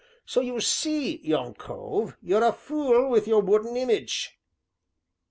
So 0.25 0.41
you 0.41 0.59
see, 0.61 1.17
young 1.17 1.53
cove, 1.53 2.17
you're 2.23 2.43
a 2.43 2.51
fool 2.53 3.07
with 3.11 3.27
your 3.27 3.41
wooden 3.43 3.77
image." 3.77 4.35